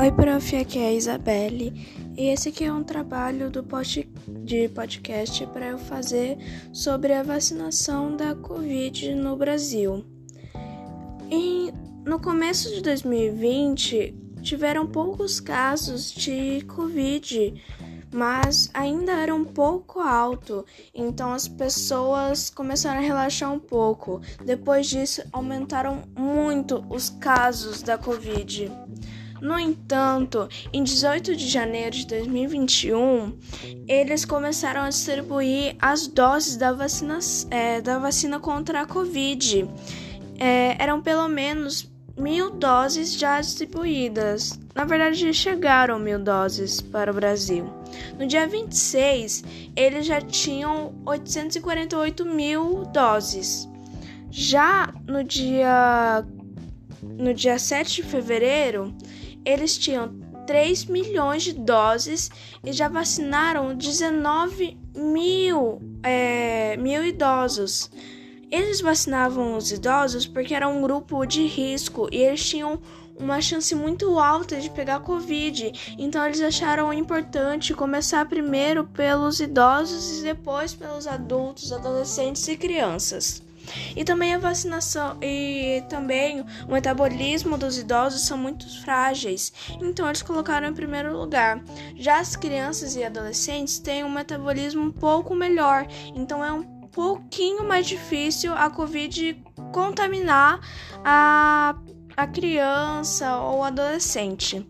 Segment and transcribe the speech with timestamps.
[0.00, 1.72] Oi, prof, aqui é a Isabelle
[2.16, 6.38] e esse aqui é um trabalho do pod, de podcast para eu fazer
[6.72, 10.04] sobre a vacinação da Covid no Brasil.
[12.06, 17.54] No começo de 2020 tiveram poucos casos de Covid,
[18.10, 24.22] mas ainda era um pouco alto, então as pessoas começaram a relaxar um pouco.
[24.42, 28.72] Depois disso, aumentaram muito os casos da Covid.
[29.40, 33.38] No entanto, em 18 de janeiro de 2021,
[33.86, 37.18] eles começaram a distribuir as doses da vacina,
[37.50, 39.68] é, da vacina contra a Covid.
[40.38, 44.58] É, eram pelo menos mil doses já distribuídas.
[44.74, 47.64] Na verdade, chegaram mil doses para o Brasil.
[48.18, 49.44] No dia 26,
[49.76, 53.68] eles já tinham 848 mil doses.
[54.30, 56.24] Já no dia,
[57.02, 58.94] no dia 7 de fevereiro,
[59.48, 60.14] eles tinham
[60.46, 62.30] 3 milhões de doses
[62.62, 67.90] e já vacinaram 19 mil, é, mil idosos.
[68.50, 72.80] Eles vacinavam os idosos porque era um grupo de risco e eles tinham
[73.18, 75.96] uma chance muito alta de pegar Covid.
[75.98, 83.47] Então eles acharam importante começar primeiro pelos idosos e depois pelos adultos, adolescentes e crianças.
[83.96, 90.22] E também a vacinação e também o metabolismo dos idosos são muito frágeis, então eles
[90.22, 91.62] colocaram em primeiro lugar.
[91.96, 97.66] Já as crianças e adolescentes têm um metabolismo um pouco melhor, então é um pouquinho
[97.66, 100.60] mais difícil a Covid contaminar
[101.04, 101.74] a
[102.18, 104.66] a criança ou adolescente.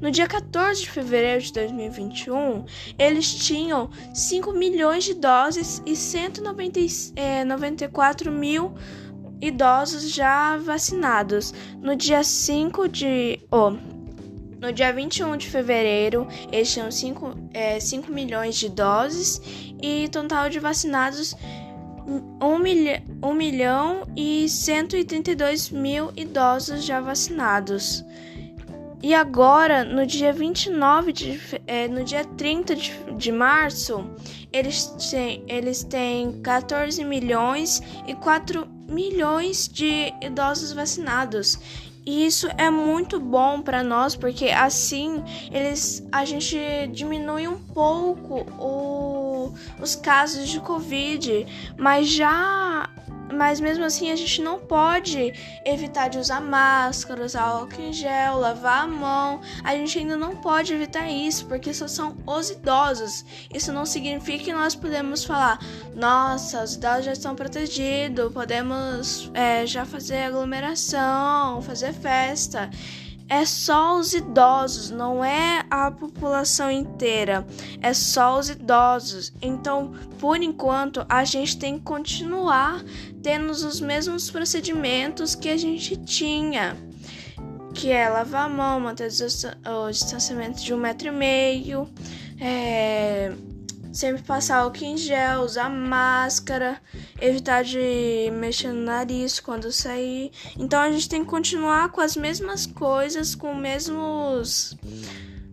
[0.00, 2.64] No dia 14 de fevereiro de 2021,
[2.96, 8.72] eles tinham 5 milhões de doses e 194 é, mil
[9.40, 11.52] idosos já vacinados.
[11.80, 13.40] No dia 5 de.
[13.50, 13.70] Oh,
[14.60, 19.42] no dia 21 de fevereiro, eles tinham 5, é, 5 milhões de doses
[19.82, 21.34] e total de vacinados
[22.40, 28.04] 1 milhão, 1 milhão e 132 mil idosos já vacinados.
[29.02, 34.08] E agora, no dia 29 de, é, no dia 30 de, de março,
[34.52, 41.58] eles têm, eles têm 14 milhões e 4 milhões de idosos vacinados.
[42.04, 46.58] E isso é muito bom para nós, porque assim eles a gente
[46.92, 51.46] diminui um pouco o, os casos de Covid,
[51.76, 52.88] mas já
[53.32, 55.32] mas mesmo assim a gente não pode
[55.64, 59.40] evitar de usar máscara, usar álcool em gel, lavar a mão.
[59.64, 63.24] A gente ainda não pode evitar isso, porque só são os idosos.
[63.52, 65.58] Isso não significa que nós podemos falar,
[65.94, 72.70] nossa, os idosos já estão protegidos, podemos é, já fazer aglomeração, fazer festa
[73.28, 77.46] é só os idosos, não é a população inteira,
[77.80, 79.32] é só os idosos.
[79.40, 82.82] Então, por enquanto, a gente tem que continuar
[83.22, 86.76] tendo os mesmos procedimentos que a gente tinha,
[87.74, 91.88] que é lavar a mão, manter o distanciamento de um metro e meio,
[92.40, 93.32] é,
[93.92, 96.80] sempre passar álcool em gel, usar máscara,
[97.20, 100.30] evitar de mexer no nariz quando sair.
[100.58, 104.76] Então a gente tem que continuar com as mesmas coisas, com mesmos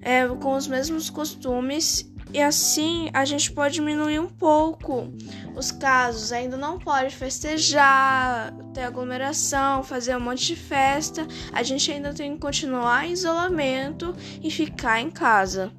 [0.02, 5.12] é, com os mesmos costumes e assim a gente pode diminuir um pouco
[5.56, 6.32] os casos.
[6.32, 11.28] Ainda não pode festejar, ter aglomeração, fazer um monte de festa.
[11.52, 15.72] A gente ainda tem que continuar em isolamento e ficar em casa.